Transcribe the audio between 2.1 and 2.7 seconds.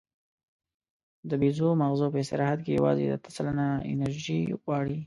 په استراحت